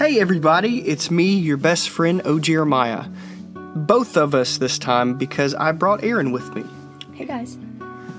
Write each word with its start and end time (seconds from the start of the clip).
Hey 0.00 0.18
everybody, 0.18 0.78
it's 0.88 1.10
me, 1.10 1.34
your 1.34 1.58
best 1.58 1.90
friend 1.90 2.22
O 2.24 2.38
Jeremiah. 2.38 3.04
Both 3.52 4.16
of 4.16 4.34
us 4.34 4.56
this 4.56 4.78
time 4.78 5.18
because 5.18 5.54
I 5.54 5.72
brought 5.72 6.02
Aaron 6.02 6.32
with 6.32 6.54
me. 6.54 6.64
Hey 7.12 7.26
guys. 7.26 7.58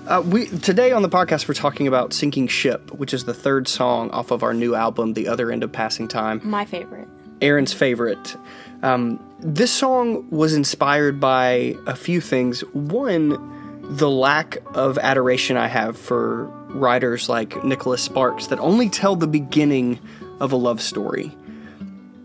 Uh, 0.05 0.21
we 0.23 0.45
today 0.45 0.91
on 0.91 1.01
the 1.01 1.09
podcast 1.09 1.47
we're 1.47 1.55
talking 1.55 1.87
about 1.87 2.13
"Sinking 2.13 2.49
Ship," 2.49 2.91
which 2.91 3.15
is 3.15 3.25
the 3.25 3.33
third 3.33 3.67
song 3.67 4.11
off 4.11 4.29
of 4.29 4.43
our 4.43 4.53
new 4.53 4.75
album, 4.75 5.13
"The 5.13 5.27
Other 5.27 5.51
End 5.51 5.63
of 5.63 5.71
Passing 5.71 6.07
Time." 6.07 6.39
My 6.43 6.65
favorite. 6.65 7.07
Aaron's 7.41 7.73
favorite. 7.73 8.37
Um, 8.83 9.19
this 9.39 9.71
song 9.71 10.29
was 10.29 10.53
inspired 10.53 11.19
by 11.19 11.75
a 11.87 11.95
few 11.95 12.21
things. 12.21 12.61
One, 12.75 13.79
the 13.81 14.07
lack 14.07 14.57
of 14.75 14.99
adoration 14.99 15.57
I 15.57 15.65
have 15.65 15.97
for 15.97 16.45
writers 16.75 17.27
like 17.27 17.63
Nicholas 17.63 18.03
Sparks 18.03 18.45
that 18.47 18.59
only 18.59 18.87
tell 18.87 19.15
the 19.15 19.25
beginning 19.25 19.97
of 20.39 20.51
a 20.51 20.55
love 20.55 20.79
story. 20.79 21.35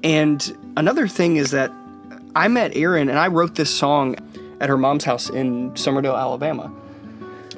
And 0.06 0.56
another 0.76 1.08
thing 1.08 1.34
is 1.34 1.50
that 1.50 1.72
I 2.36 2.46
met 2.46 2.76
Aaron 2.76 3.08
and 3.08 3.18
I 3.18 3.26
wrote 3.26 3.56
this 3.56 3.76
song 3.76 4.14
at 4.60 4.68
her 4.68 4.78
mom's 4.78 5.02
house 5.02 5.28
in 5.28 5.72
Summerdale, 5.72 6.16
Alabama. 6.16 6.72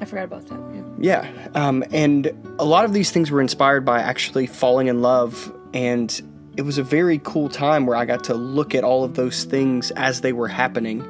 I 0.01 0.07
forgot 0.07 0.25
about 0.25 0.47
that. 0.47 0.59
Yeah. 0.99 1.31
Yeah. 1.31 1.49
Um, 1.55 1.85
and 1.93 2.33
a 2.59 2.65
lot 2.65 2.87
of 2.87 2.95
these 2.95 3.11
things 3.11 3.31
were 3.31 3.43
inspired 3.43 3.85
by 3.85 4.01
actually 4.01 4.47
falling 4.47 4.87
in 4.87 5.03
love. 5.03 5.55
And 5.75 6.23
it 6.57 6.63
was 6.63 6.79
a 6.79 6.83
very 6.83 7.21
cool 7.23 7.51
time 7.51 7.85
where 7.85 7.99
I 7.99 8.07
got 8.07 8.25
to 8.25 8.35
look 8.35 8.75
at 8.75 8.83
all 8.83 9.05
of 9.05 9.13
those 9.13 9.45
things 9.45 9.91
as 9.91 10.23
they 10.23 10.33
were 10.33 10.49
happening. 10.49 11.07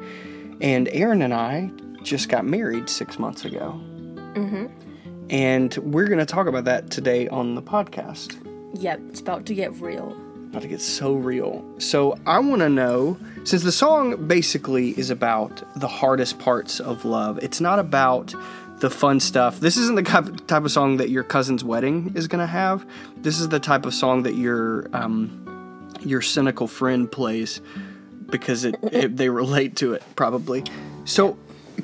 And 0.60 0.88
Aaron 0.88 1.22
and 1.22 1.32
I 1.32 1.70
just 2.02 2.28
got 2.28 2.46
married 2.46 2.90
six 2.90 3.16
months 3.16 3.44
ago. 3.44 3.80
Mm-hmm. 4.34 4.66
And 5.30 5.76
we're 5.76 6.06
going 6.08 6.18
to 6.18 6.26
talk 6.26 6.48
about 6.48 6.64
that 6.64 6.90
today 6.90 7.28
on 7.28 7.54
the 7.54 7.62
podcast. 7.62 8.36
Yep, 8.74 9.02
it's 9.10 9.20
about 9.20 9.46
to 9.46 9.54
get 9.54 9.72
real. 9.80 10.16
About 10.50 10.62
to 10.62 10.68
get 10.68 10.80
so 10.80 11.14
real. 11.14 11.64
So 11.78 12.18
I 12.26 12.38
want 12.38 12.60
to 12.60 12.70
know 12.70 13.18
since 13.44 13.62
the 13.62 13.72
song 13.72 14.26
basically 14.26 14.98
is 14.98 15.10
about 15.10 15.62
the 15.78 15.88
hardest 15.88 16.38
parts 16.38 16.80
of 16.80 17.04
love, 17.04 17.38
it's 17.42 17.60
not 17.60 17.78
about 17.78 18.34
the 18.80 18.88
fun 18.88 19.20
stuff. 19.20 19.60
This 19.60 19.76
isn't 19.76 19.96
the 19.96 20.40
type 20.46 20.64
of 20.64 20.70
song 20.70 20.98
that 20.98 21.10
your 21.10 21.22
cousin's 21.22 21.64
wedding 21.64 22.12
is 22.14 22.28
going 22.28 22.40
to 22.40 22.46
have. 22.46 22.86
This 23.16 23.40
is 23.40 23.48
the 23.48 23.60
type 23.60 23.84
of 23.84 23.92
song 23.92 24.22
that 24.22 24.36
your 24.36 24.88
um, 24.96 25.90
your 26.00 26.22
cynical 26.22 26.66
friend 26.66 27.10
plays 27.10 27.60
because 28.30 28.64
it, 28.64 28.76
it 28.82 29.16
they 29.16 29.28
relate 29.28 29.76
to 29.76 29.92
it 29.92 30.02
probably. 30.16 30.64
So, 31.04 31.36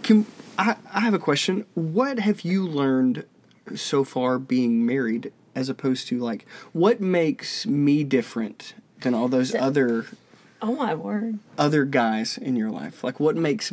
can 0.02 0.24
I, 0.58 0.76
I 0.92 1.00
have 1.00 1.14
a 1.14 1.18
question. 1.18 1.66
What 1.74 2.18
have 2.18 2.42
you 2.42 2.66
learned 2.66 3.26
so 3.74 4.04
far 4.04 4.38
being 4.38 4.86
married 4.86 5.32
as 5.54 5.68
opposed 5.68 6.08
to 6.08 6.18
like 6.18 6.46
what 6.72 7.00
makes 7.00 7.66
me 7.66 8.04
different 8.04 8.74
than 9.02 9.14
all 9.14 9.28
those 9.28 9.54
other 9.54 10.06
Oh 10.62 10.74
my 10.74 10.94
word. 10.94 11.38
other 11.58 11.84
guys 11.84 12.38
in 12.38 12.56
your 12.56 12.70
life? 12.70 13.04
Like 13.04 13.20
what 13.20 13.36
makes 13.36 13.72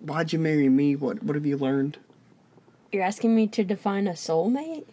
why'd 0.00 0.32
you 0.32 0.38
marry 0.38 0.68
me? 0.68 0.96
What 0.96 1.22
what 1.22 1.34
have 1.34 1.46
you 1.46 1.56
learned? 1.56 1.98
You're 2.92 3.02
asking 3.02 3.34
me 3.34 3.46
to 3.48 3.64
define 3.64 4.06
a 4.06 4.12
soulmate? 4.12 4.84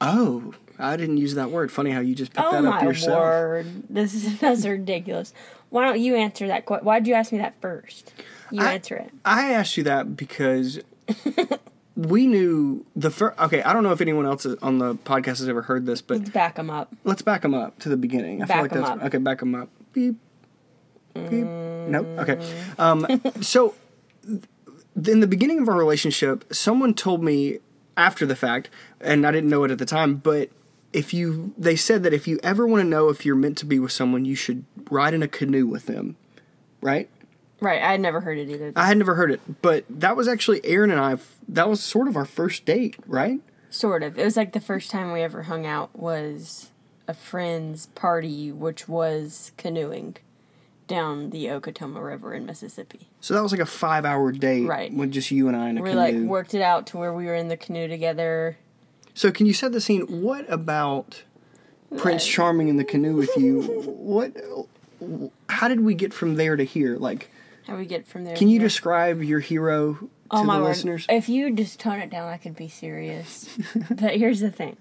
Oh, 0.00 0.54
I 0.78 0.96
didn't 0.96 1.18
use 1.18 1.34
that 1.36 1.50
word. 1.50 1.70
Funny 1.70 1.90
how 1.92 2.00
you 2.00 2.14
just 2.14 2.32
picked 2.34 2.44
Oh 2.46 2.50
that 2.50 2.64
up 2.64 2.80
my 2.80 2.82
yourself. 2.82 3.18
word. 3.20 3.66
This 3.88 4.14
is 4.14 4.38
that's 4.40 4.64
ridiculous. 4.66 5.32
Why 5.70 5.86
don't 5.86 6.00
you 6.00 6.16
answer 6.16 6.46
that 6.48 6.66
question? 6.66 6.84
Why'd 6.84 7.06
you 7.06 7.14
ask 7.14 7.32
me 7.32 7.38
that 7.38 7.54
first? 7.62 8.12
You 8.50 8.62
I- 8.62 8.74
answer 8.74 8.96
it. 8.96 9.10
I 9.24 9.52
asked 9.52 9.76
you 9.76 9.84
that 9.84 10.16
because 10.16 10.80
we 12.08 12.26
knew 12.26 12.84
the 12.96 13.10
first. 13.10 13.38
Okay, 13.38 13.62
I 13.62 13.72
don't 13.72 13.82
know 13.82 13.92
if 13.92 14.00
anyone 14.00 14.26
else 14.26 14.46
on 14.62 14.78
the 14.78 14.94
podcast 14.94 15.38
has 15.38 15.48
ever 15.48 15.62
heard 15.62 15.86
this, 15.86 16.00
but 16.02 16.18
Let's 16.18 16.30
back 16.30 16.54
them 16.56 16.70
up. 16.70 16.92
let's 17.04 17.22
back 17.22 17.42
them 17.42 17.54
up 17.54 17.78
to 17.80 17.88
the 17.88 17.96
beginning. 17.96 18.42
I 18.42 18.46
feel 18.46 18.56
Back 18.56 18.62
like 18.62 18.72
'em 18.72 18.78
that's 18.78 18.90
up. 18.90 19.02
okay. 19.06 19.18
Back 19.18 19.38
them 19.40 19.54
up. 19.54 19.68
Beep. 19.92 20.16
Beep. 21.14 21.44
Nope. 21.46 22.06
Okay. 22.18 22.38
Um, 22.78 23.06
so, 23.40 23.74
th- 24.26 25.08
in 25.08 25.20
the 25.20 25.26
beginning 25.26 25.60
of 25.60 25.68
our 25.68 25.76
relationship, 25.76 26.52
someone 26.54 26.94
told 26.94 27.22
me 27.22 27.58
after 27.96 28.24
the 28.24 28.36
fact, 28.36 28.70
and 29.00 29.26
I 29.26 29.30
didn't 29.32 29.50
know 29.50 29.64
it 29.64 29.70
at 29.70 29.78
the 29.78 29.84
time, 29.84 30.16
but 30.16 30.48
if 30.94 31.12
you, 31.12 31.52
they 31.58 31.76
said 31.76 32.02
that 32.04 32.14
if 32.14 32.26
you 32.26 32.38
ever 32.42 32.66
want 32.66 32.80
to 32.82 32.88
know 32.88 33.08
if 33.10 33.26
you're 33.26 33.36
meant 33.36 33.58
to 33.58 33.66
be 33.66 33.78
with 33.78 33.92
someone, 33.92 34.24
you 34.24 34.34
should 34.34 34.64
ride 34.90 35.12
in 35.14 35.22
a 35.22 35.28
canoe 35.28 35.66
with 35.66 35.86
them, 35.86 36.16
right? 36.80 37.08
Right, 37.60 37.80
I 37.82 37.92
had 37.92 38.00
never 38.00 38.20
heard 38.20 38.38
it 38.38 38.48
either. 38.48 38.72
I 38.74 38.86
had 38.86 38.96
never 38.98 39.14
heard 39.14 39.30
it, 39.30 39.40
but 39.62 39.84
that 39.88 40.16
was 40.16 40.26
actually 40.28 40.64
Aaron 40.64 40.90
and 40.90 40.98
I. 41.00 41.16
That 41.52 41.68
was 41.68 41.82
sort 41.82 42.08
of 42.08 42.16
our 42.16 42.24
first 42.24 42.64
date, 42.64 42.96
right? 43.06 43.40
Sort 43.70 44.02
of. 44.02 44.18
It 44.18 44.24
was 44.24 44.36
like 44.36 44.52
the 44.52 44.60
first 44.60 44.90
time 44.90 45.12
we 45.12 45.20
ever 45.22 45.42
hung 45.44 45.66
out 45.66 45.96
was 45.98 46.70
a 47.08 47.14
friend's 47.14 47.86
party, 47.86 48.50
which 48.52 48.88
was 48.88 49.52
canoeing 49.56 50.16
down 50.88 51.30
the 51.30 51.46
Okatoma 51.46 52.04
River 52.04 52.34
in 52.34 52.44
Mississippi. 52.46 53.08
So 53.20 53.34
that 53.34 53.42
was 53.42 53.52
like 53.52 53.60
a 53.60 53.66
five-hour 53.66 54.32
date, 54.32 54.66
Right. 54.66 54.92
With 54.92 55.10
just 55.12 55.30
you 55.30 55.48
and 55.48 55.56
I 55.56 55.68
in 55.70 55.78
a 55.78 55.82
We 55.82 55.90
canoe. 55.90 56.00
like 56.00 56.14
worked 56.28 56.54
it 56.54 56.62
out 56.62 56.86
to 56.88 56.98
where 56.98 57.12
we 57.12 57.26
were 57.26 57.34
in 57.34 57.48
the 57.48 57.56
canoe 57.56 57.86
together. 57.88 58.56
So 59.14 59.30
can 59.30 59.46
you 59.46 59.52
set 59.54 59.72
the 59.72 59.80
scene? 59.80 60.02
What 60.22 60.50
about 60.50 61.22
Prince 61.98 62.26
Charming 62.26 62.68
in 62.68 62.76
the 62.76 62.84
canoe 62.84 63.14
with 63.16 63.30
you? 63.36 63.62
What? 64.02 64.36
How 65.48 65.68
did 65.68 65.80
we 65.80 65.94
get 65.94 66.12
from 66.14 66.36
there 66.36 66.56
to 66.56 66.64
here? 66.64 66.96
Like, 66.96 67.28
How 67.66 67.76
we 67.76 67.86
get 67.86 68.06
from 68.06 68.24
there? 68.24 68.36
can 68.36 68.48
you 68.48 68.58
here? 68.58 68.68
describe 68.68 69.22
your 69.22 69.40
hero 69.40 70.08
Oh 70.32 70.38
the 70.38 70.44
my 70.44 70.58
word. 70.58 70.68
listeners? 70.68 71.06
If 71.08 71.28
you 71.28 71.54
just 71.54 71.78
tone 71.78 72.00
it 72.00 72.10
down, 72.10 72.28
I 72.28 72.38
could 72.38 72.56
be 72.56 72.68
serious. 72.68 73.48
but 73.90 74.16
here's 74.16 74.40
the 74.40 74.50
thing. 74.50 74.76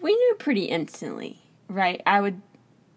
We 0.00 0.14
knew 0.14 0.36
pretty 0.38 0.64
instantly, 0.64 1.40
right? 1.68 2.02
I 2.04 2.20
would, 2.20 2.42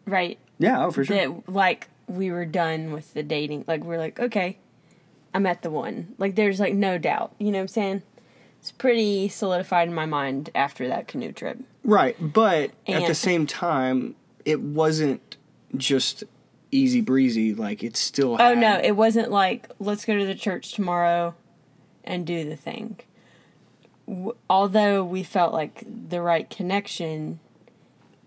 right? 0.06 0.40
Yeah, 0.58 0.86
oh 0.86 0.92
for 0.92 1.06
sure. 1.06 1.16
That 1.16 1.50
like 1.50 1.90
we 2.08 2.32
were 2.32 2.46
done 2.46 2.92
with 2.92 3.14
the 3.14 3.24
dating. 3.24 3.66
Like 3.68 3.84
we're 3.84 3.98
like, 3.98 4.20
okay, 4.20 4.58
I'm 5.34 5.46
at 5.46 5.62
the 5.62 5.70
one. 5.70 6.16
Like 6.18 6.36
there's 6.36 6.60
like 6.60 6.74
no 6.74 6.98
doubt. 6.98 7.34
You 7.38 7.52
know 7.52 7.60
what 7.60 7.64
I'm 7.64 7.68
saying? 7.70 8.02
It's 8.60 8.72
pretty 8.72 9.28
solidified 9.28 9.88
in 9.88 9.94
my 9.94 10.06
mind 10.06 10.52
after 10.54 10.88
that 10.88 11.08
canoe 11.08 11.32
trip. 11.32 11.60
Right, 11.84 12.16
but 12.20 12.72
at 12.88 13.08
the 13.08 13.16
same 13.16 13.48
time, 13.48 14.16
it 14.46 14.62
wasn't 14.62 15.38
just 15.76 16.24
easy 16.72 17.02
breezy. 17.02 17.54
Like 17.54 17.84
it 17.84 17.98
still. 17.98 18.34
Oh 18.34 18.38
had- 18.38 18.58
no, 18.58 18.80
it 18.84 18.96
wasn't 18.96 19.32
like 19.32 19.70
let's 19.80 20.06
go 20.06 20.18
to 20.18 20.26
the 20.26 20.36
church 20.36 20.74
tomorrow 20.74 21.36
and 22.04 22.26
do 22.26 22.48
the 22.48 22.56
thing. 22.56 23.00
W- 24.08 24.36
although 24.50 25.04
we 25.04 25.24
felt 25.24 25.54
like 25.54 25.84
the 26.10 26.22
right 26.22 26.50
connection, 26.50 27.40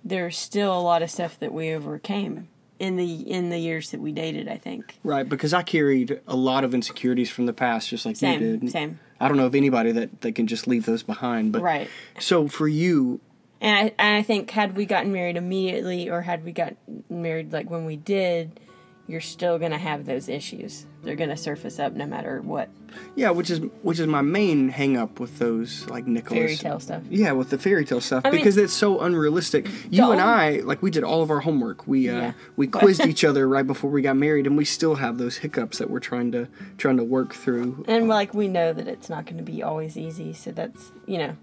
there's 0.05 0.37
still 0.39 0.79
a 0.79 0.81
lot 0.81 1.03
of 1.03 1.11
stuff 1.11 1.39
that 1.41 1.53
we 1.53 1.73
overcame 1.73 2.49
in 2.79 2.97
the 2.97 3.13
in 3.31 3.51
the 3.51 3.59
years 3.59 3.91
that 3.91 4.01
we 4.01 4.13
dated. 4.13 4.49
I 4.49 4.57
think 4.57 4.99
Right, 5.03 5.29
because 5.29 5.53
I 5.55 5.63
carried 5.63 6.21
a 6.27 6.37
lot 6.37 6.65
of 6.65 6.75
insecurities 6.75 7.31
from 7.31 7.47
the 7.47 7.53
past, 7.53 7.89
just 7.89 8.05
like 8.07 8.17
same, 8.17 8.41
you 8.43 8.57
did. 8.59 8.71
same, 8.71 8.99
I 9.21 9.29
don't 9.29 9.37
know 9.37 9.47
of 9.47 9.55
anybody 9.55 9.93
that, 9.93 10.21
that 10.23 10.35
can 10.35 10.47
just 10.47 10.67
leave 10.67 10.85
those 10.87 11.03
behind. 11.03 11.53
But 11.53 11.63
right. 11.63 11.89
so 12.19 12.49
for 12.49 12.69
you, 12.69 13.21
And 13.65 13.77
I 13.77 13.95
and 13.99 14.17
I 14.17 14.23
think 14.23 14.51
had 14.51 14.77
we 14.77 14.85
gotten 14.85 15.13
married 15.13 15.37
immediately, 15.37 16.11
or 16.11 16.21
had 16.21 16.45
we 16.45 16.53
got 16.53 16.75
married 17.09 17.53
like 17.53 17.71
when 17.71 17.85
we 17.87 17.97
did, 17.97 18.61
you're 19.09 19.21
still 19.21 19.59
gonna 19.59 19.79
have 19.79 20.05
those 20.05 20.29
issues. 20.29 20.87
They're 21.03 21.17
gonna 21.17 21.37
surface 21.37 21.79
up 21.79 21.95
no 21.95 22.07
matter 22.07 22.41
what 22.43 22.69
yeah, 23.17 23.31
which 23.31 23.51
is 23.51 23.61
which 23.83 23.99
is 23.99 24.07
my 24.07 24.23
main 24.23 24.69
hang 24.69 24.97
up 24.97 25.21
with 25.21 25.39
those 25.39 25.89
like 25.89 26.07
Nicholas 26.07 26.39
fairy 26.39 26.57
tale 26.57 26.81
stuff. 26.81 27.03
Yeah, 27.09 27.33
with 27.33 27.51
the 27.51 27.59
fairy 27.59 27.85
tale 27.85 28.01
stuff 28.01 28.23
I 28.25 28.31
mean- 28.31 28.41
because 28.41 28.57
it's 28.57 28.73
so 28.73 29.01
unrealistic. 29.01 29.69
You 29.91 30.11
and 30.13 30.21
I, 30.21 30.59
like, 30.59 30.83
we 30.83 30.91
did 30.91 31.05
all 31.05 31.23
of 31.23 31.31
our 31.31 31.41
homework. 31.41 31.87
We 31.87 32.09
uh, 32.09 32.15
Yeah. 32.15 32.33
we 32.57 32.67
quizzed 32.67 33.07
each 33.07 33.25
other 33.25 33.49
right 33.49 33.67
before 33.67 33.91
we 33.91 34.03
got 34.03 34.17
married, 34.17 34.47
and 34.47 34.57
we 34.57 34.65
still 34.65 34.97
have 34.97 35.19
those 35.19 35.39
hiccups 35.39 35.79
that 35.79 35.91
we're 35.91 36.01
trying 36.01 36.33
to 36.33 36.49
trying 36.79 36.97
to 36.97 37.05
work 37.05 37.35
through. 37.35 37.85
And 37.89 38.09
like 38.09 38.35
we 38.35 38.49
know 38.49 38.73
that 38.73 38.89
it's 38.89 39.09
not 39.09 39.25
going 39.27 39.39
to 39.39 39.43
be 39.43 39.63
always 39.63 39.97
easy, 39.97 40.33
so 40.33 40.51
that's 40.53 40.93
you 41.07 41.19
know, 41.19 41.37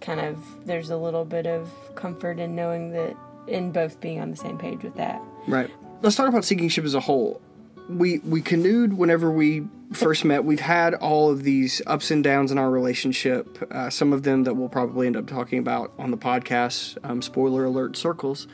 kind 0.00 0.20
of 0.20 0.66
there's 0.66 0.90
a 0.90 0.96
little 0.96 1.24
bit 1.24 1.46
of 1.46 1.70
comfort 1.94 2.38
in 2.38 2.54
knowing 2.54 2.92
that 2.92 3.16
in 3.46 3.72
both 3.72 4.00
being 4.00 4.20
on 4.20 4.30
the 4.30 4.36
same 4.36 4.58
page 4.58 4.82
with 4.82 4.94
that. 4.96 5.20
Right. 5.46 5.70
Let's 6.02 6.16
talk 6.16 6.28
about 6.28 6.44
Sinking 6.44 6.68
Ship 6.68 6.84
as 6.84 6.94
a 6.94 7.00
whole. 7.00 7.40
We 7.88 8.18
we 8.18 8.42
canoed 8.42 8.92
whenever 8.92 9.30
we 9.30 9.66
first 9.92 10.24
met. 10.24 10.44
We've 10.44 10.60
had 10.60 10.94
all 10.94 11.30
of 11.30 11.42
these 11.42 11.80
ups 11.86 12.10
and 12.10 12.22
downs 12.22 12.52
in 12.52 12.58
our 12.58 12.70
relationship. 12.70 13.66
Uh, 13.72 13.90
some 13.90 14.12
of 14.12 14.22
them 14.22 14.44
that 14.44 14.54
we'll 14.54 14.68
probably 14.68 15.06
end 15.06 15.16
up 15.16 15.26
talking 15.26 15.58
about 15.58 15.92
on 15.98 16.10
the 16.10 16.18
podcast. 16.18 16.98
Um, 17.02 17.22
spoiler 17.22 17.64
alert: 17.64 17.96
circles. 17.96 18.46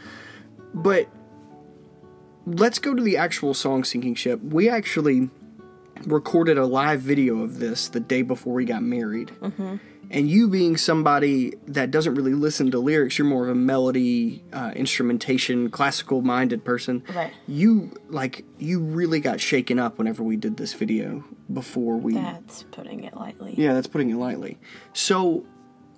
But 0.72 1.08
let's 2.46 2.78
go 2.78 2.94
to 2.94 3.02
the 3.02 3.16
actual 3.16 3.54
song 3.54 3.84
"Sinking 3.84 4.14
Ship." 4.14 4.40
We 4.40 4.68
actually 4.68 5.30
recorded 6.06 6.58
a 6.58 6.66
live 6.66 7.00
video 7.00 7.42
of 7.42 7.58
this 7.58 7.88
the 7.88 8.00
day 8.00 8.22
before 8.22 8.54
we 8.54 8.64
got 8.64 8.82
married. 8.82 9.32
And 10.10 10.28
you 10.28 10.48
being 10.48 10.76
somebody 10.76 11.54
that 11.66 11.90
doesn't 11.90 12.14
really 12.14 12.34
listen 12.34 12.70
to 12.70 12.78
lyrics, 12.78 13.18
you're 13.18 13.26
more 13.26 13.44
of 13.44 13.50
a 13.50 13.54
melody, 13.54 14.42
uh, 14.52 14.72
instrumentation, 14.74 15.70
classical 15.70 16.22
minded 16.22 16.64
person. 16.64 17.02
Right. 17.14 17.32
You 17.46 17.92
like 18.08 18.44
you 18.58 18.80
really 18.80 19.20
got 19.20 19.40
shaken 19.40 19.78
up 19.78 19.98
whenever 19.98 20.22
we 20.22 20.36
did 20.36 20.56
this 20.56 20.72
video 20.74 21.24
before 21.52 21.96
we. 21.96 22.14
That's 22.14 22.64
putting 22.64 23.04
it 23.04 23.16
lightly. 23.16 23.54
Yeah, 23.56 23.74
that's 23.74 23.86
putting 23.86 24.10
it 24.10 24.16
lightly. 24.16 24.58
So, 24.92 25.44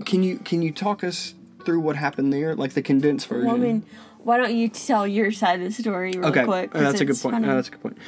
can 0.04 0.22
you 0.22 0.38
can 0.38 0.62
you 0.62 0.72
talk 0.72 1.04
us 1.04 1.34
through 1.64 1.80
what 1.80 1.96
happened 1.96 2.32
there, 2.32 2.54
like 2.54 2.72
the 2.72 2.82
condensed 2.82 3.26
version? 3.26 3.46
Well, 3.46 3.56
I 3.56 3.58
mean, 3.58 3.84
why 4.18 4.38
don't 4.38 4.54
you 4.54 4.68
tell 4.68 5.06
your 5.06 5.32
side 5.32 5.60
of 5.60 5.66
the 5.66 5.72
story 5.72 6.12
real 6.12 6.26
okay, 6.26 6.44
quick? 6.44 6.74
Uh, 6.74 6.80
that's 6.80 7.00
a 7.00 7.04
good 7.04 7.18
point. 7.18 7.44
Uh, 7.44 7.54
that's 7.54 7.68
a 7.68 7.70
good 7.72 7.82
point. 7.82 7.98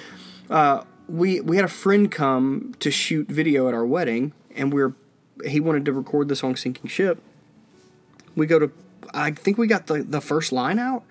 Uh, 0.49 0.83
we 1.09 1.41
we 1.41 1.57
had 1.57 1.65
a 1.65 1.69
friend 1.69 2.11
come 2.11 2.75
to 2.81 2.91
shoot 2.91 3.29
video 3.29 3.69
at 3.69 3.75
our 3.75 3.87
wedding, 3.87 4.33
and 4.55 4.73
we're 4.73 4.95
he 5.47 5.61
wanted 5.61 5.85
to 5.87 5.93
record 5.93 6.29
the 6.29 6.37
song 6.37 6.57
"Sinking 6.57 6.89
Ship." 6.89 7.21
We 8.37 8.47
go 8.47 8.59
to, 8.59 8.71
I 9.13 9.31
think 9.33 9.59
we 9.59 9.67
got 9.67 9.87
the 9.87 10.03
the 10.03 10.21
first 10.21 10.53
line 10.53 10.79
out, 10.79 11.03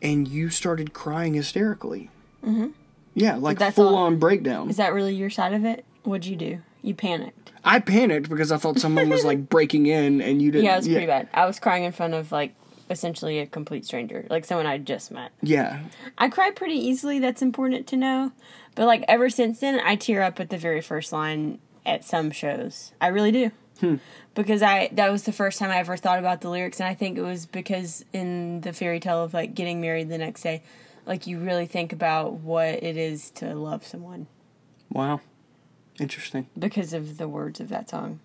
and 0.00 0.26
you 0.28 0.48
started 0.50 0.92
crying 0.92 1.34
hysterically. 1.34 2.10
Mm-hmm. 2.44 2.68
Yeah, 3.14 3.36
like 3.36 3.58
That's 3.58 3.76
full 3.76 3.88
all- 3.88 3.96
on 4.06 4.18
breakdown. 4.18 4.70
Is 4.70 4.76
that 4.76 4.92
really 4.94 5.14
your 5.14 5.30
side 5.30 5.52
of 5.52 5.64
it? 5.64 5.84
What'd 6.04 6.26
you 6.26 6.36
do? 6.36 6.60
You 6.82 6.94
panicked. 6.94 7.52
I 7.64 7.78
panicked 7.78 8.28
because 8.28 8.50
I 8.50 8.56
thought 8.56 8.80
someone 8.80 9.08
was 9.08 9.24
like 9.24 9.48
breaking 9.50 9.86
in, 9.86 10.20
and 10.20 10.42
you 10.42 10.50
didn't. 10.50 10.64
Yeah, 10.64 10.74
it 10.74 10.78
was 10.78 10.88
pretty 10.88 11.06
bad. 11.06 11.28
I 11.32 11.46
was 11.46 11.60
crying 11.60 11.84
in 11.84 11.92
front 11.92 12.14
of 12.14 12.32
like 12.32 12.54
essentially 12.90 13.38
a 13.38 13.46
complete 13.46 13.84
stranger, 13.86 14.26
like 14.28 14.44
someone 14.44 14.66
I 14.66 14.78
just 14.78 15.10
met. 15.10 15.30
Yeah, 15.42 15.80
I 16.18 16.28
cry 16.28 16.50
pretty 16.50 16.74
easily. 16.74 17.18
That's 17.20 17.40
important 17.42 17.86
to 17.88 17.96
know. 17.96 18.32
But 18.74 18.86
like 18.86 19.04
ever 19.08 19.30
since 19.30 19.60
then, 19.60 19.80
I 19.84 19.94
tear 19.96 20.22
up 20.22 20.40
at 20.40 20.50
the 20.50 20.58
very 20.58 20.80
first 20.80 21.12
line 21.12 21.58
at 21.84 22.04
some 22.04 22.30
shows. 22.30 22.92
I 23.00 23.08
really 23.08 23.32
do. 23.32 23.50
Hmm. 23.80 23.96
Because 24.34 24.62
I 24.62 24.88
that 24.92 25.10
was 25.10 25.24
the 25.24 25.32
first 25.32 25.58
time 25.58 25.70
I 25.70 25.78
ever 25.78 25.96
thought 25.96 26.18
about 26.18 26.40
the 26.40 26.48
lyrics, 26.50 26.78
and 26.80 26.88
I 26.88 26.94
think 26.94 27.18
it 27.18 27.22
was 27.22 27.46
because 27.46 28.04
in 28.12 28.60
the 28.60 28.72
fairy 28.72 29.00
tale 29.00 29.24
of 29.24 29.34
like 29.34 29.54
getting 29.54 29.80
married 29.80 30.08
the 30.08 30.18
next 30.18 30.42
day, 30.42 30.62
like 31.06 31.26
you 31.26 31.38
really 31.38 31.66
think 31.66 31.92
about 31.92 32.34
what 32.34 32.68
it 32.82 32.96
is 32.96 33.30
to 33.32 33.54
love 33.54 33.84
someone 33.86 34.28
wow, 34.90 35.20
interesting. 36.00 36.46
because 36.58 36.92
of 36.92 37.18
the 37.18 37.28
words 37.28 37.60
of 37.60 37.68
that 37.70 37.90
song. 37.90 38.20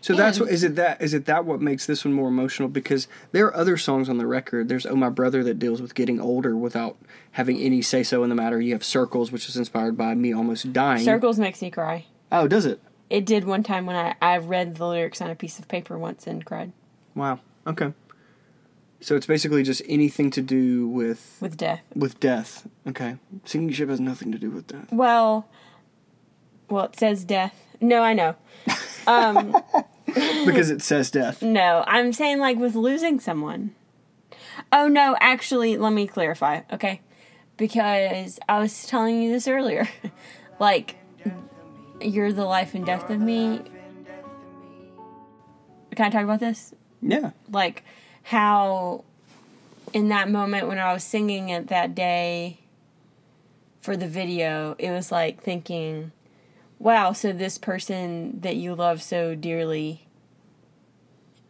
So 0.00 0.14
that's 0.14 0.36
And- 0.36 0.46
what 0.46 0.54
is 0.54 0.62
it 0.62 0.76
that 0.76 1.00
is 1.02 1.14
it 1.14 1.24
that 1.26 1.44
what 1.46 1.60
makes 1.62 1.86
this 1.86 2.04
one 2.04 2.12
more 2.14 2.28
emotional 2.28 2.68
because 2.68 3.08
there 3.32 3.46
are 3.46 3.56
other 3.56 3.76
songs 3.78 4.08
on 4.10 4.18
the 4.18 4.26
record. 4.26 4.68
There's 4.68 4.84
Oh 4.86 4.94
My 4.96 5.08
Brother 5.08 5.42
that 5.44 5.58
deals 5.58 5.80
with 5.80 5.94
getting 5.94 6.20
older 6.20 6.54
without 6.56 6.98
having 7.32 7.58
any 7.58 7.80
say 7.80 8.02
so 8.02 8.22
in 8.22 8.28
the 8.28 8.34
matter. 8.36 8.60
You 8.60 8.74
have 8.74 8.84
Circles 8.84 9.32
which 9.32 9.48
is 9.48 9.56
inspired 9.56 9.96
by 9.96 10.14
me 10.14 10.32
almost 10.34 10.72
dying. 10.74 11.02
Circles 11.04 11.38
makes 11.38 11.62
me 11.62 11.70
cry. 11.70 12.04
Oh, 12.34 12.48
does 12.48 12.66
it? 12.66 12.80
It 13.08 13.24
did 13.24 13.44
one 13.44 13.62
time 13.62 13.86
when 13.86 13.94
I, 13.94 14.16
I 14.20 14.38
read 14.38 14.74
the 14.74 14.86
lyrics 14.88 15.20
on 15.20 15.30
a 15.30 15.36
piece 15.36 15.60
of 15.60 15.68
paper 15.68 15.96
once 15.96 16.26
and 16.26 16.44
cried 16.44 16.72
Wow. 17.14 17.38
Okay. 17.64 17.92
So 19.00 19.14
it's 19.14 19.26
basically 19.26 19.62
just 19.62 19.82
anything 19.86 20.30
to 20.32 20.42
do 20.42 20.88
with 20.88 21.36
with 21.40 21.56
death. 21.56 21.82
with 21.94 22.18
death. 22.18 22.66
Okay. 22.88 23.18
Sinking 23.44 23.72
ship 23.72 23.88
has 23.88 24.00
nothing 24.00 24.32
to 24.32 24.38
do 24.38 24.50
with 24.50 24.66
that. 24.68 24.92
Well, 24.92 25.48
well, 26.68 26.86
it 26.86 26.96
says 26.96 27.24
death. 27.24 27.54
No, 27.80 28.02
I 28.02 28.14
know. 28.14 28.34
Um, 29.06 29.56
because 30.06 30.70
it 30.70 30.82
says 30.82 31.10
death. 31.10 31.42
No, 31.42 31.84
I'm 31.86 32.12
saying 32.12 32.38
like 32.40 32.56
with 32.56 32.74
losing 32.74 33.20
someone. 33.20 33.74
Oh 34.72 34.88
no, 34.88 35.16
actually, 35.20 35.76
let 35.76 35.92
me 35.92 36.06
clarify, 36.08 36.62
okay? 36.72 37.00
Because 37.56 38.40
I 38.48 38.58
was 38.58 38.86
telling 38.86 39.22
you 39.22 39.30
this 39.30 39.46
earlier. 39.46 39.88
like 40.58 40.96
you're 42.04 42.32
the 42.32 42.44
life 42.44 42.74
and 42.74 42.84
death 42.84 43.08
of 43.10 43.20
me. 43.20 43.62
Can 45.94 46.06
I 46.06 46.10
talk 46.10 46.24
about 46.24 46.40
this? 46.40 46.74
Yeah. 47.00 47.30
Like 47.50 47.84
how 48.24 49.04
in 49.92 50.08
that 50.08 50.30
moment 50.30 50.66
when 50.66 50.78
I 50.78 50.92
was 50.92 51.04
singing 51.04 51.50
it 51.50 51.68
that 51.68 51.94
day 51.94 52.58
for 53.80 53.96
the 53.96 54.08
video, 54.08 54.74
it 54.78 54.90
was 54.90 55.12
like 55.12 55.42
thinking, 55.42 56.10
wow, 56.78 57.12
so 57.12 57.32
this 57.32 57.58
person 57.58 58.40
that 58.40 58.56
you 58.56 58.74
love 58.74 59.02
so 59.02 59.34
dearly 59.34 60.06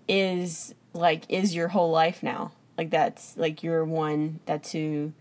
is 0.06 0.74
like 0.92 1.24
is 1.28 1.54
your 1.54 1.68
whole 1.68 1.90
life 1.90 2.22
now. 2.22 2.52
Like 2.76 2.90
that's 2.90 3.36
like 3.36 3.62
you're 3.62 3.84
one 3.84 4.40
that's 4.46 4.72
who 4.72 5.12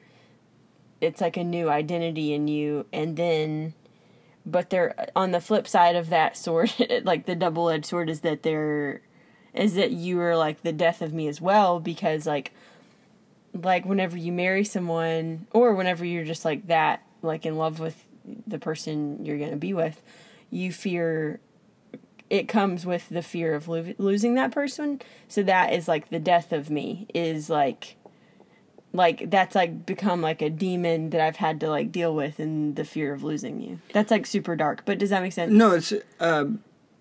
it's 1.00 1.22
like 1.22 1.38
a 1.38 1.44
new 1.44 1.70
identity 1.70 2.34
in 2.34 2.48
you 2.48 2.86
and 2.92 3.16
then 3.16 3.74
but 4.46 4.70
they're 4.70 5.10
on 5.16 5.32
the 5.32 5.42
flip 5.42 5.68
side 5.68 5.96
of 5.96 6.10
that 6.10 6.36
sword 6.36 6.72
like 7.04 7.26
the 7.26 7.36
double 7.36 7.70
edged 7.70 7.86
sword 7.86 8.10
is 8.10 8.22
that 8.22 8.44
they're 8.44 9.02
is 9.54 9.76
that 9.76 9.92
you 9.92 10.20
are 10.20 10.36
like 10.36 10.62
the 10.64 10.74
death 10.74 11.02
of 11.02 11.14
me 11.14 11.28
as 11.28 11.40
well 11.40 11.80
because 11.80 12.26
like 12.26 12.52
like 13.54 13.86
whenever 13.86 14.18
you 14.18 14.32
marry 14.32 14.64
someone 14.64 15.46
or 15.52 15.74
whenever 15.76 16.04
you're 16.04 16.26
just 16.26 16.44
like 16.44 16.68
that 16.68 17.04
like 17.22 17.46
in 17.46 17.56
love 17.56 17.80
with 17.80 18.06
the 18.48 18.58
person 18.58 19.24
you're 19.24 19.38
going 19.38 19.52
to 19.52 19.58
be 19.58 19.74
with 19.74 20.02
you 20.50 20.72
fear 20.72 21.40
it 22.34 22.48
comes 22.48 22.84
with 22.84 23.10
the 23.10 23.22
fear 23.22 23.54
of 23.54 23.68
lo- 23.68 23.94
losing 24.00 24.34
that 24.34 24.52
person. 24.52 25.00
So 25.28 25.44
that 25.44 25.72
is 25.72 25.88
like 25.88 26.10
the 26.10 26.18
death 26.20 26.52
of 26.52 26.72
me 26.72 27.06
is 27.14 27.48
like 27.48 27.96
like 28.94 29.30
that's 29.32 29.56
like 29.56 29.86
become 29.86 30.22
like 30.22 30.42
a 30.42 30.50
demon 30.50 31.10
that 31.10 31.20
I've 31.20 31.38
had 31.38 31.60
to 31.62 31.70
like 31.70 31.92
deal 31.92 32.16
with 32.16 32.40
in 32.40 32.76
the 32.76 32.86
fear 32.86 33.14
of 33.14 33.24
losing 33.24 33.60
you. 33.60 33.80
That's 33.92 34.12
like 34.12 34.26
super 34.26 34.56
dark, 34.56 34.84
but 34.86 35.00
does 35.00 35.10
that 35.10 35.22
make 35.22 35.34
sense? 35.34 35.52
No, 35.52 35.72
it's 35.72 35.92
uh, 36.20 36.46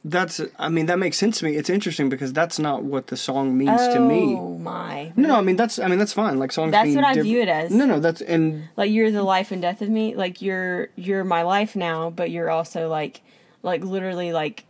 that's 0.04 0.40
I 0.58 0.68
mean 0.70 0.86
that 0.86 0.98
makes 0.98 1.18
sense 1.18 1.38
to 1.40 1.44
me. 1.44 1.54
It's 1.56 1.70
interesting 1.70 2.08
because 2.08 2.32
that's 2.32 2.58
not 2.58 2.82
what 2.82 3.08
the 3.08 3.16
song 3.16 3.56
means 3.56 3.80
to 3.88 4.00
me. 4.00 4.34
Oh 4.36 4.56
my. 4.58 5.12
No, 5.16 5.28
no, 5.28 5.36
I 5.36 5.42
mean 5.42 5.56
that's 5.56 5.78
I 5.78 5.86
mean 5.86 5.98
that's 5.98 6.14
fine. 6.14 6.38
Like 6.38 6.50
songs. 6.50 6.72
That's 6.72 6.94
what 6.94 7.04
I 7.04 7.14
diff- 7.14 7.24
view 7.24 7.40
it 7.42 7.48
as. 7.48 7.70
No, 7.70 7.84
no, 7.84 8.00
that's 8.00 8.22
and 8.22 8.68
Like 8.76 8.90
you're 8.90 9.10
the 9.10 9.22
life 9.22 9.52
and 9.52 9.60
death 9.60 9.82
of 9.82 9.90
me. 9.90 10.14
Like 10.16 10.40
you're 10.40 10.88
you're 10.96 11.24
my 11.24 11.42
life 11.42 11.76
now, 11.76 12.10
but 12.10 12.30
you're 12.30 12.50
also 12.50 12.88
like 12.88 13.20
like 13.62 13.84
literally 13.84 14.32
like 14.32 14.64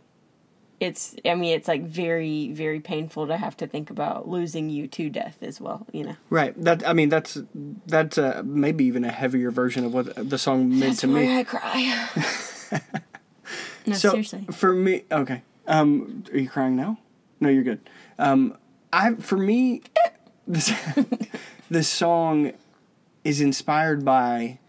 it's 0.79 1.15
I 1.25 1.35
mean 1.35 1.53
it's 1.55 1.67
like 1.67 1.83
very 1.83 2.51
very 2.51 2.79
painful 2.79 3.27
to 3.27 3.37
have 3.37 3.55
to 3.57 3.67
think 3.67 3.89
about 3.89 4.27
losing 4.27 4.69
you 4.69 4.87
to 4.87 5.09
death 5.09 5.37
as 5.41 5.61
well, 5.61 5.85
you 5.91 6.03
know. 6.03 6.15
right. 6.29 6.53
That 6.61 6.87
I 6.87 6.93
mean 6.93 7.09
that's 7.09 7.37
that's 7.85 8.17
uh, 8.17 8.41
maybe 8.45 8.85
even 8.85 9.05
a 9.05 9.11
heavier 9.11 9.51
version 9.51 9.85
of 9.85 9.93
what 9.93 10.29
the 10.29 10.37
song 10.37 10.69
meant 10.69 10.81
That's 10.81 11.01
to 11.01 11.07
why 11.07 11.13
me. 11.13 11.37
I 11.39 11.43
cry. 11.43 12.09
no, 13.85 13.93
so 13.93 14.09
seriously. 14.11 14.45
for 14.51 14.73
me, 14.73 15.03
okay. 15.11 15.43
Um, 15.67 16.23
are 16.33 16.37
you 16.37 16.49
crying 16.49 16.75
now? 16.75 16.97
No, 17.39 17.49
you're 17.49 17.63
good. 17.63 17.89
Um, 18.19 18.57
I 18.91 19.13
for 19.15 19.37
me, 19.37 19.81
this 20.47 20.73
this 21.69 21.87
song 21.87 22.51
is 23.23 23.39
inspired 23.39 24.03
by 24.03 24.59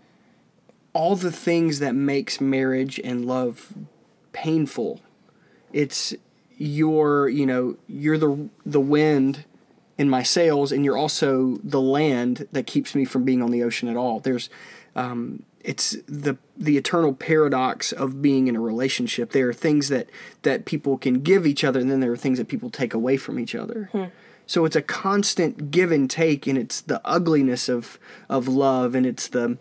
all 0.92 1.16
the 1.16 1.32
things 1.32 1.80
that 1.80 1.94
makes 1.94 2.40
marriage 2.40 3.00
and 3.02 3.24
love 3.24 3.74
painful. 4.32 5.00
It's 5.74 6.14
you're 6.56 7.28
you 7.28 7.44
know 7.44 7.76
you're 7.88 8.16
the 8.16 8.48
the 8.64 8.80
wind 8.80 9.44
in 9.98 10.08
my 10.08 10.22
sails, 10.22 10.72
and 10.72 10.84
you're 10.84 10.96
also 10.96 11.58
the 11.62 11.80
land 11.80 12.48
that 12.52 12.66
keeps 12.66 12.94
me 12.94 13.04
from 13.04 13.24
being 13.24 13.42
on 13.42 13.50
the 13.50 13.62
ocean 13.62 13.88
at 13.88 13.96
all. 13.96 14.20
There's 14.20 14.48
um, 14.96 15.42
it's 15.60 15.96
the 16.06 16.36
the 16.56 16.76
eternal 16.76 17.12
paradox 17.12 17.90
of 17.92 18.22
being 18.22 18.46
in 18.46 18.54
a 18.54 18.60
relationship. 18.60 19.32
There 19.32 19.48
are 19.48 19.54
things 19.54 19.88
that 19.88 20.08
that 20.42 20.64
people 20.64 20.96
can 20.96 21.22
give 21.22 21.46
each 21.46 21.64
other, 21.64 21.80
and 21.80 21.90
then 21.90 22.00
there 22.00 22.12
are 22.12 22.16
things 22.16 22.38
that 22.38 22.48
people 22.48 22.70
take 22.70 22.94
away 22.94 23.16
from 23.16 23.38
each 23.38 23.54
other. 23.54 23.90
So 24.46 24.64
it's 24.66 24.76
a 24.76 24.82
constant 24.82 25.70
give 25.70 25.90
and 25.90 26.08
take, 26.08 26.46
and 26.46 26.58
it's 26.58 26.80
the 26.80 27.00
ugliness 27.04 27.68
of 27.68 27.98
of 28.28 28.46
love, 28.46 28.94
and 28.94 29.06
it's 29.06 29.26
the 29.26 29.58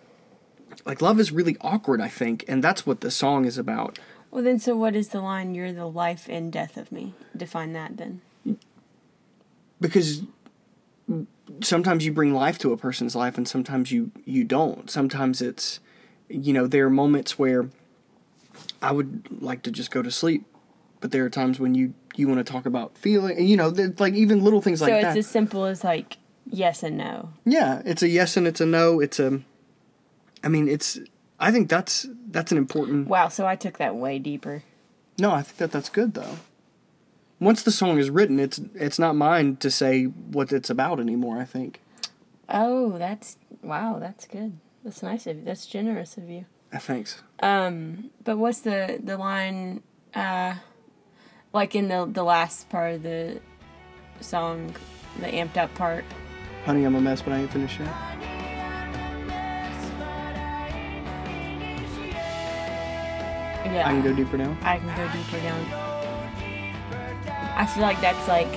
like 0.85 1.01
love 1.01 1.19
is 1.19 1.31
really 1.31 1.57
awkward. 1.61 2.01
I 2.01 2.09
think, 2.09 2.45
and 2.47 2.63
that's 2.63 2.85
what 2.85 3.01
the 3.01 3.09
song 3.09 3.45
is 3.45 3.57
about. 3.57 3.97
Well 4.33 4.43
then 4.43 4.57
so 4.57 4.75
what 4.75 4.95
is 4.95 5.09
the 5.09 5.21
line 5.21 5.53
you're 5.53 5.71
the 5.71 5.85
life 5.85 6.27
and 6.27 6.51
death 6.51 6.75
of 6.75 6.91
me? 6.91 7.13
Define 7.37 7.73
that 7.73 7.97
then. 7.97 8.21
because 9.79 10.23
sometimes 11.61 12.03
you 12.03 12.11
bring 12.11 12.33
life 12.33 12.57
to 12.57 12.73
a 12.73 12.77
person's 12.77 13.15
life 13.15 13.37
and 13.37 13.47
sometimes 13.47 13.91
you 13.91 14.11
you 14.25 14.43
don't 14.43 14.89
sometimes 14.89 15.41
it's 15.41 15.79
you 16.29 16.51
know 16.53 16.65
there 16.65 16.85
are 16.85 16.89
moments 16.89 17.37
where 17.37 17.69
i 18.81 18.91
would 18.91 19.27
like 19.41 19.61
to 19.61 19.69
just 19.69 19.91
go 19.91 20.01
to 20.01 20.09
sleep 20.09 20.45
but 21.01 21.11
there 21.11 21.25
are 21.25 21.29
times 21.29 21.59
when 21.59 21.75
you 21.75 21.93
you 22.15 22.27
want 22.29 22.39
to 22.43 22.49
talk 22.49 22.65
about 22.65 22.97
feeling 22.97 23.45
you 23.45 23.57
know 23.57 23.67
like 23.99 24.13
even 24.13 24.41
little 24.41 24.61
things 24.61 24.81
like 24.81 24.89
that. 24.91 25.01
so 25.01 25.07
it's 25.09 25.27
as 25.27 25.31
simple 25.31 25.65
as 25.65 25.83
like 25.83 26.17
yes 26.49 26.81
and 26.81 26.97
no. 26.97 27.29
yeah 27.45 27.81
it's 27.85 28.01
a 28.01 28.07
yes 28.07 28.37
and 28.37 28.47
it's 28.47 28.61
a 28.61 28.65
no 28.65 29.01
it's 29.01 29.19
a 29.19 29.41
i 30.43 30.47
mean 30.47 30.69
it's 30.69 30.97
i 31.39 31.51
think 31.51 31.69
that's 31.69 32.07
that's 32.29 32.51
an 32.51 32.57
important 32.57 33.07
Wow, 33.07 33.27
so 33.29 33.45
I 33.45 33.55
took 33.55 33.77
that 33.77 33.95
way 33.95 34.19
deeper. 34.19 34.63
no 35.19 35.31
i 35.31 35.41
think 35.41 35.57
that 35.57 35.71
that's 35.71 35.89
good 35.89 36.13
though 36.13 36.37
once 37.39 37.63
the 37.63 37.71
song 37.71 37.97
is 37.97 38.09
written 38.09 38.39
it's 38.39 38.59
it's 38.75 38.97
not 38.99 39.15
mine 39.15 39.57
to 39.57 39.69
say 39.69 40.03
what 40.05 40.51
it's 40.53 40.69
about 40.69 40.99
anymore 40.99 41.37
i 41.39 41.45
think 41.45 41.79
Oh, 42.49 42.97
that's 42.97 43.37
wow, 43.63 43.97
that's 43.99 44.27
good. 44.27 44.59
That's 44.83 45.01
nice 45.01 45.25
of 45.27 45.37
you. 45.37 45.43
That's 45.45 45.65
generous 45.65 46.17
of 46.17 46.29
you. 46.29 46.45
Uh, 46.73 46.77
thanks 46.77 47.21
Um, 47.39 48.11
but 48.23 48.37
what's 48.37 48.59
the 48.59 48.99
the 49.01 49.17
line 49.17 49.81
uh 50.13 50.55
like 51.53 51.73
in 51.73 51.87
the 51.87 52.05
the 52.05 52.21
last 52.23 52.69
part 52.69 52.95
of 52.95 53.03
the 53.03 53.39
song, 54.19 54.75
the 55.21 55.27
amped 55.27 55.57
up 55.57 55.73
part? 55.75 56.03
honey 56.65 56.83
i'm 56.83 56.95
a 56.95 57.01
mess 57.01 57.21
but 57.21 57.31
i 57.33 57.37
ain't 57.39 57.51
finished 57.51 57.79
yet 57.79 57.89
Yeah. 63.65 63.87
I 63.87 63.91
can 63.91 64.01
go 64.03 64.13
deeper 64.13 64.37
down. 64.37 64.57
I 64.61 64.77
can 64.79 64.87
go 64.95 65.11
deeper 65.13 65.39
down. 65.41 65.65
I 67.55 67.65
feel 67.65 67.83
like 67.83 68.01
that's 68.01 68.27
like 68.27 68.47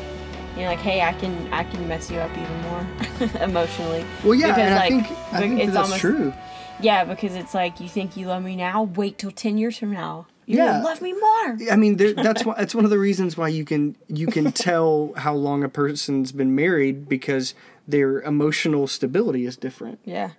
You're 0.57 0.67
like, 0.69 0.79
hey, 0.79 1.03
I 1.03 1.13
can 1.13 1.53
I 1.53 1.65
can 1.65 1.87
mess 1.89 2.11
you 2.11 2.19
up 2.19 2.31
even 2.37 2.61
more 2.63 2.87
emotionally. 3.43 4.05
Well, 4.25 4.35
yeah, 4.35 4.49
Because, 4.49 4.59
and 4.59 4.75
I 4.75 4.79
like, 4.79 4.89
think 5.07 5.19
I 5.33 5.39
think 5.41 5.61
it's 5.61 5.73
that's 5.73 5.85
almost- 5.85 6.01
true. 6.01 6.33
Yeah, 6.81 7.05
because 7.05 7.35
it's 7.35 7.55
like 7.55 7.81
you 7.81 7.89
think 7.89 8.17
you 8.19 8.27
love 8.27 8.43
me 8.43 8.55
now. 8.55 8.83
Wait 8.83 9.17
till 9.19 9.31
ten 9.31 9.57
years 9.59 9.79
from 9.79 9.93
now. 9.93 10.27
You're 10.45 10.65
Yeah. 10.65 10.83
love 10.83 11.01
me 11.03 11.13
more. 11.13 11.57
I 11.73 11.77
mean, 11.77 11.97
there, 11.97 12.13
that's 12.13 12.45
why 12.45 12.55
that's 12.59 12.75
one 12.75 12.85
of 12.85 12.91
the 12.91 12.99
reasons 12.99 13.37
why 13.37 13.49
you 13.49 13.65
can 13.65 13.97
you 14.09 14.27
can 14.27 14.53
tell 14.53 15.13
how 15.17 15.35
long 15.35 15.65
a 15.65 15.69
person's 15.71 16.33
been 16.33 16.55
married 16.55 17.09
because 17.09 17.55
their 17.89 18.21
emotional 18.23 18.87
stability 18.87 19.47
is 19.47 19.57
different. 19.57 20.01
Yeah. 20.05 20.31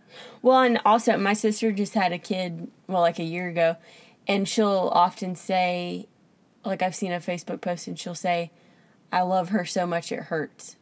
Well, 0.42 0.60
and 0.62 0.80
also 0.86 1.18
my 1.18 1.34
sister 1.34 1.72
just 1.72 1.94
had 1.96 2.12
a 2.12 2.18
kid, 2.20 2.68
well, 2.88 3.02
like 3.02 3.20
a 3.20 3.24
year 3.24 3.48
ago, 3.50 3.78
and 4.28 4.48
she'll 4.48 4.90
often 4.94 5.36
say, 5.36 6.08
like 6.66 6.82
I've 6.82 6.96
seen 6.96 7.12
a 7.12 7.20
Facebook 7.20 7.62
post, 7.62 7.88
and 7.88 7.98
she'll 7.98 8.16
say, 8.16 8.52
"I 9.12 9.22
love 9.22 9.50
her 9.50 9.66
so 9.66 9.86
much 9.88 10.12
it 10.12 10.24
hurts," 10.24 10.76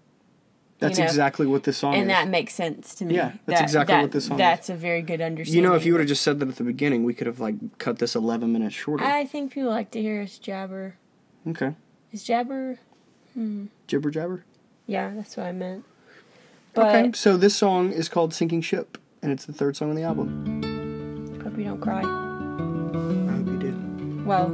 That's 0.80 0.98
know, 1.00 1.06
exactly 1.06 1.46
what 1.46 1.64
this 1.64 1.78
song 1.78 1.94
and 1.94 1.98
is. 1.98 2.02
And 2.04 2.10
that 2.12 2.28
makes 2.30 2.54
sense 2.54 2.96
to 2.96 3.06
me. 3.06 3.16
Yeah, 3.16 3.34
that's 3.46 3.60
That- 3.60 3.64
exactly 3.64 3.96
that- 3.96 4.02
what 4.02 4.12
this 4.12 4.26
song 4.26 4.36
is. 4.38 4.40
That's 4.40 4.70
a 4.70 4.76
very 4.76 5.02
good 5.02 5.22
understanding. 5.22 5.64
you 5.64 5.70
know, 5.70 5.76
if 5.76 5.86
you 5.86 5.94
would 5.94 6.00
have 6.00 6.08
just 6.10 6.24
said 6.24 6.40
that 6.40 6.50
at 6.50 6.56
the 6.56 6.64
beginning, 6.64 7.04
we 7.04 7.14
could 7.14 7.28
have 7.28 7.40
like 7.40 7.78
cut 7.78 8.00
this 8.00 8.16
eleven 8.16 8.52
minutes 8.52 8.76
shorter. 8.76 9.04
I 9.04 9.26
think 9.26 9.52
people 9.54 9.70
like 9.70 9.92
to 9.92 10.02
hear 10.02 10.22
us 10.22 10.38
jabber. 10.38 10.96
okay, 11.48 11.76
Is 12.12 12.24
jabber? 12.24 12.80
Hmm. 13.34 13.66
jibber 13.88 14.10
jabber. 14.10 14.44
Yeah, 14.88 15.12
that's 15.16 15.36
what 15.38 15.46
I 15.46 15.52
meant. 15.52 15.84
But 16.74 16.88
okay, 16.96 17.12
so 17.14 17.38
this 17.38 17.56
song 17.56 17.92
is 17.92 18.10
called 18.10 18.34
"Sinking 18.34 18.62
Ship," 18.62 18.98
and 19.22 19.32
it's 19.32 19.46
the 19.46 19.54
third 19.54 19.76
song 19.78 19.90
on 19.92 19.96
the 19.96 20.04
album. 20.04 20.62
hope 21.44 21.58
you 21.58 21.64
don't 21.66 21.80
cry. 21.82 23.22
Well, 24.26 24.50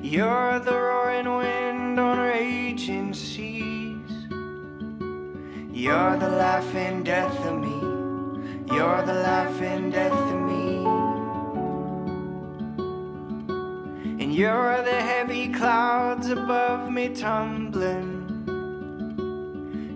You're 0.00 0.60
the 0.60 0.72
roaring 0.72 1.26
wind 1.36 1.98
on 1.98 2.18
raging 2.18 3.12
seas. 3.12 4.12
You're 5.72 6.16
the 6.16 6.28
life 6.28 6.72
and 6.76 7.04
death 7.04 7.44
of 7.44 7.58
me. 7.58 7.80
You're 8.72 9.02
the 9.02 9.14
life 9.14 9.60
and 9.60 9.92
death 9.92 10.12
of 10.12 10.40
me. 10.40 10.45
You're 14.36 14.82
the 14.82 15.00
heavy 15.00 15.48
clouds 15.48 16.28
above 16.28 16.90
me 16.90 17.08
tumbling. 17.08 18.12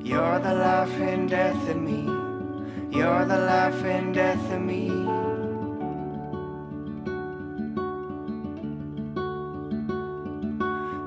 You're 0.03 0.39
the 0.39 0.55
life 0.55 0.99
and 0.99 1.29
death 1.29 1.69
of 1.69 1.77
me. 1.77 2.05
You're 2.91 3.27
the 3.27 3.37
life 3.37 3.85
and 3.85 4.15
death 4.15 4.51
of 4.51 4.63
me. 4.63 4.89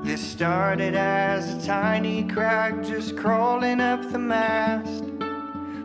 This 0.07 0.21
started 0.21 0.93
as 0.93 1.55
a 1.55 1.65
tiny 1.65 2.25
crack 2.25 2.83
just 2.83 3.17
crawling 3.17 3.81
up 3.81 4.11
the 4.11 4.19
mast. 4.19 5.05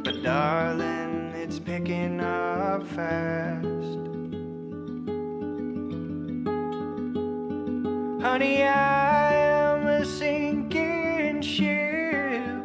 But 0.04 0.22
darling, 0.22 1.32
it's 1.34 1.58
picking 1.58 2.20
up 2.20 2.86
fast. 2.88 3.77
Honey, 8.30 8.62
I 8.62 9.32
am 9.32 9.86
a 9.86 10.04
sinking 10.04 11.40
ship. 11.40 12.62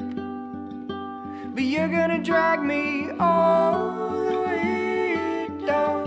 But 1.56 1.64
you're 1.64 1.88
gonna 1.88 2.22
drag 2.22 2.62
me 2.62 3.12
all 3.18 4.26
the 4.30 4.40
way 4.42 5.48
down. 5.66 6.04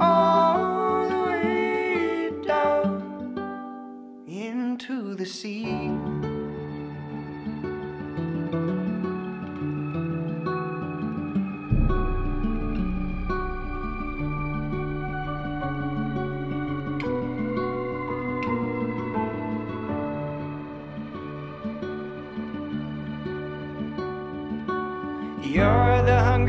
All 0.00 1.08
the 1.08 1.20
way 1.28 2.32
down 2.44 2.90
into 4.26 5.14
the 5.14 5.26
sea. 5.26 5.63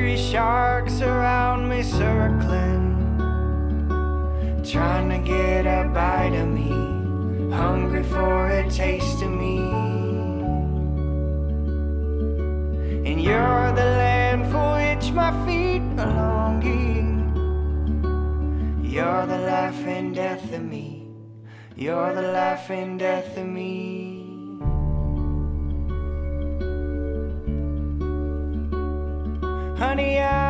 Hungry 0.06 0.32
sharks 0.32 1.02
around 1.02 1.68
me 1.68 1.82
circling, 1.82 2.94
trying 4.64 5.10
to 5.10 5.18
get 5.18 5.66
a 5.66 5.90
bite 5.90 6.36
of 6.36 6.48
me, 6.48 6.70
hungry 7.52 8.04
for 8.04 8.52
a 8.52 8.70
taste 8.70 9.24
of 9.24 9.32
me. 9.32 9.58
And 13.10 13.20
you're 13.20 13.72
the 13.74 13.90
land 13.98 14.46
for 14.52 14.76
which 14.78 15.12
my 15.12 15.32
feet 15.44 15.82
are 15.98 16.14
longing. 16.14 17.34
You're 18.84 19.26
the 19.26 19.40
life 19.40 19.88
and 19.88 20.14
death 20.14 20.54
of 20.54 20.62
me. 20.62 21.08
You're 21.76 22.14
the 22.14 22.32
life 22.32 22.70
and 22.70 23.00
death 23.00 23.36
of 23.38 23.48
me. 23.48 24.15
Honey, 29.78 30.20
I 30.20 30.45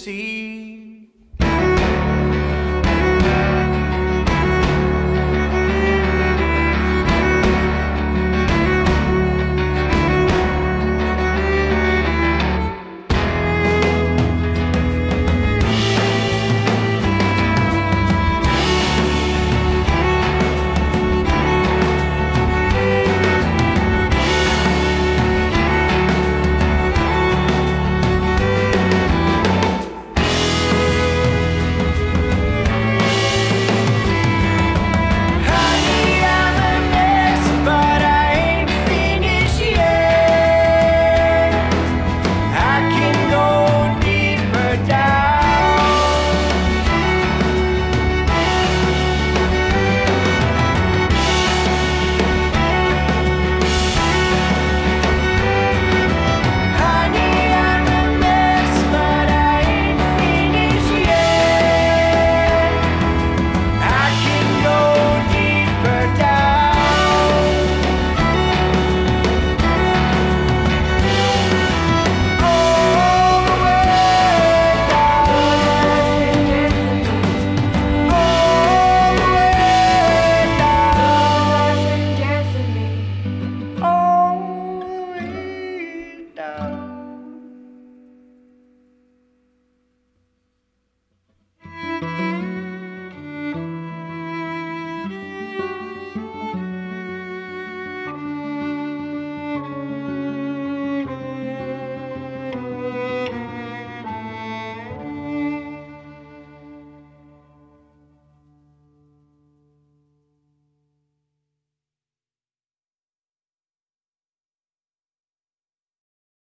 see 0.00 0.79